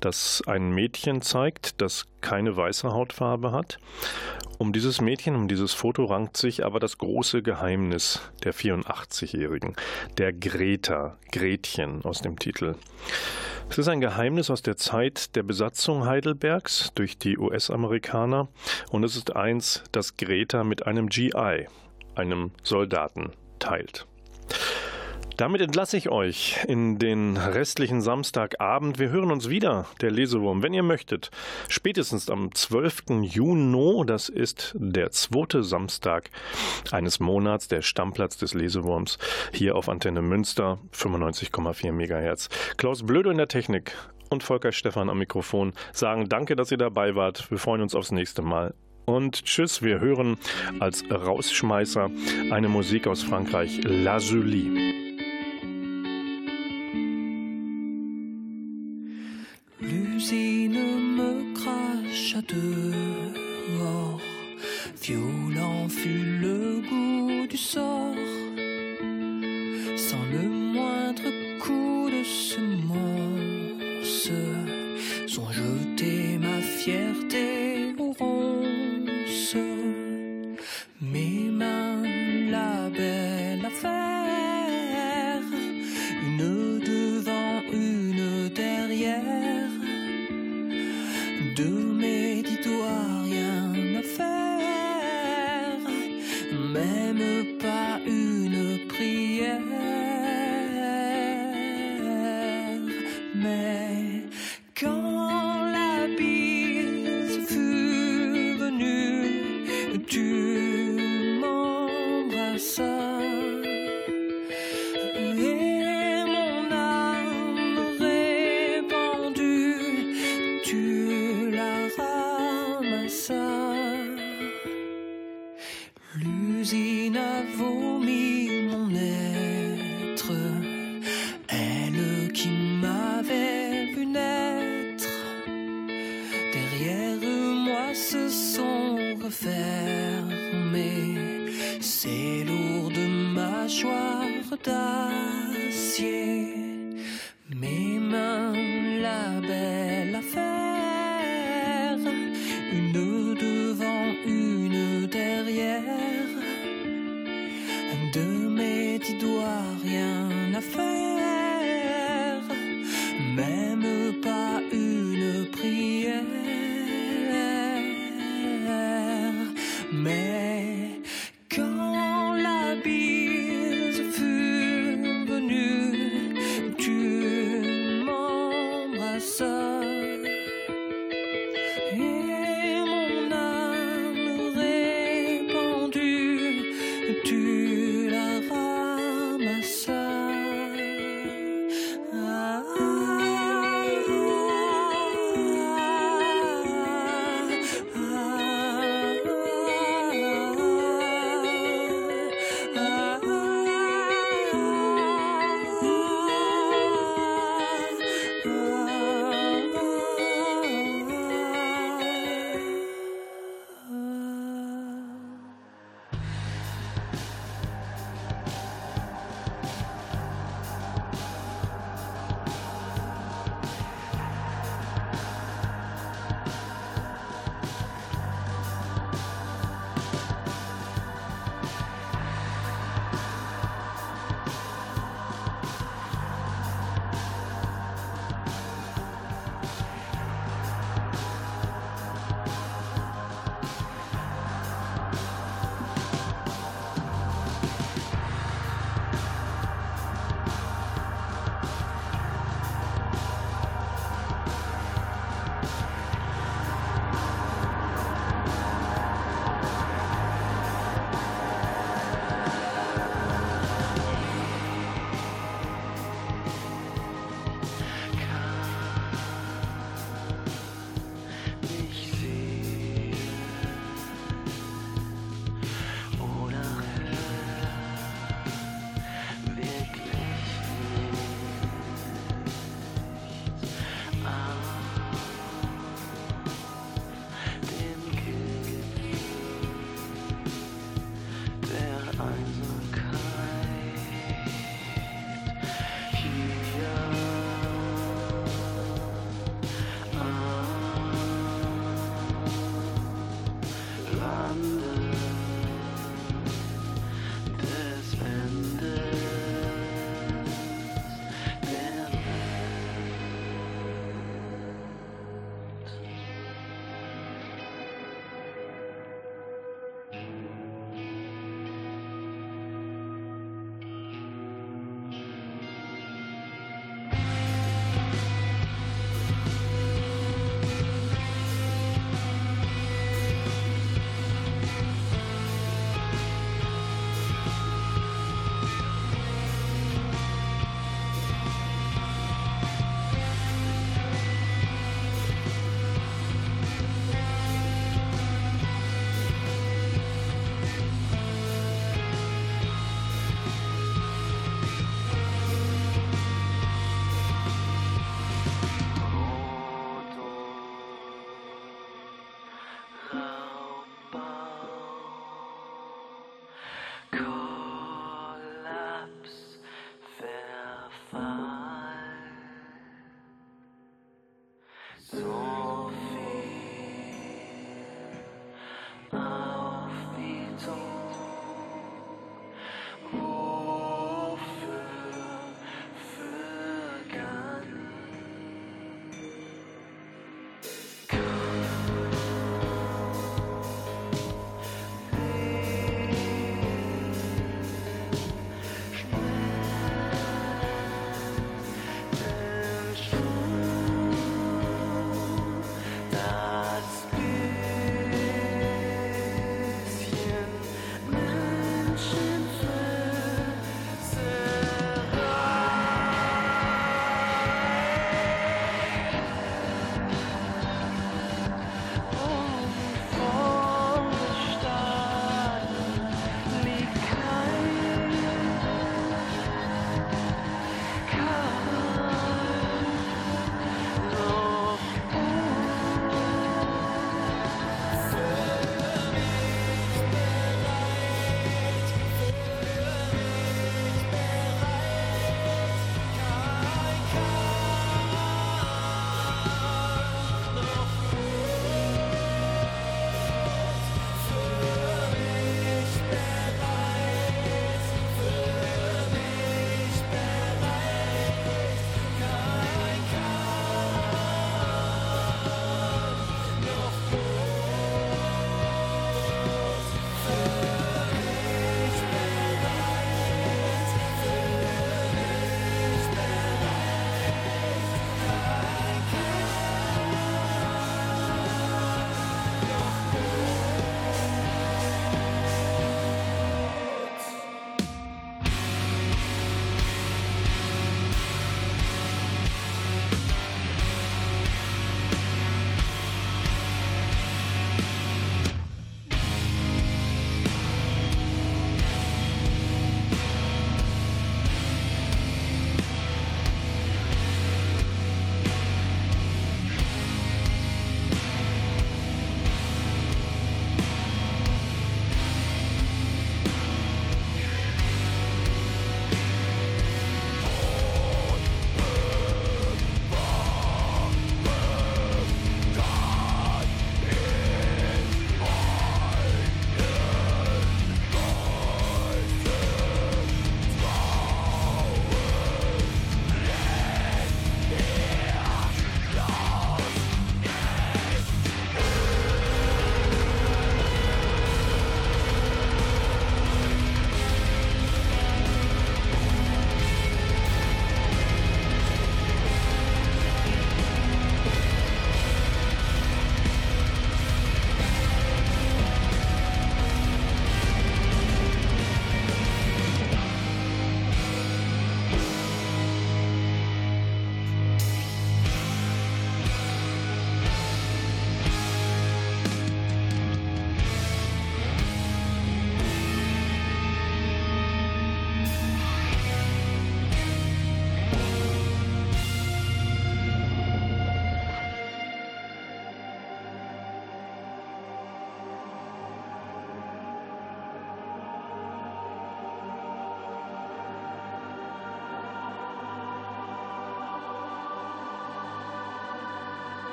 [0.00, 3.78] das ein Mädchen zeigt, das keine weiße Hautfarbe hat.
[4.58, 9.74] Um dieses Mädchen, um dieses Foto rankt sich aber das große Geheimnis der 84-Jährigen,
[10.18, 12.74] der Greta, Gretchen aus dem Titel.
[13.70, 18.48] Es ist ein Geheimnis aus der Zeit der Besatzung Heidelbergs durch die US-Amerikaner
[18.90, 21.66] und es ist eins, das Greta mit einem GI,
[22.14, 23.30] einem Soldaten,
[23.60, 24.06] teilt.
[25.40, 28.98] Damit entlasse ich euch in den restlichen Samstagabend.
[28.98, 31.30] Wir hören uns wieder, der Lesewurm, wenn ihr möchtet.
[31.70, 33.22] Spätestens am 12.
[33.22, 36.28] Juni, das ist der zweite Samstag
[36.90, 39.16] eines Monats, der Stammplatz des Lesewurms,
[39.50, 42.50] hier auf Antenne Münster, 95,4 MHz.
[42.76, 43.96] Klaus Blödo in der Technik
[44.28, 47.50] und Volker Stephan am Mikrofon sagen Danke, dass ihr dabei wart.
[47.50, 48.74] Wir freuen uns aufs nächste Mal
[49.06, 49.80] und tschüss.
[49.80, 50.36] Wir hören
[50.80, 52.10] als Rausschmeißer
[52.50, 55.09] eine Musik aus Frankreich, La Julie.
[60.20, 64.20] L'usine me crache dehors.
[65.00, 68.14] Violent fut le goût du sort.
[69.96, 71.30] Sans le moindre
[71.62, 73.00] coup de semence,
[75.26, 78.14] sont jetés ma fierté aux.
[81.00, 81.39] Mes